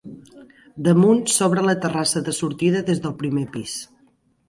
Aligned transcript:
Damunt 0.87 1.21
s'obre 1.35 1.65
la 1.69 1.77
terrassa 1.85 2.25
de 2.31 2.37
sortida 2.41 2.85
des 2.91 3.07
del 3.07 3.19
primer 3.25 3.49
pis. 3.59 3.81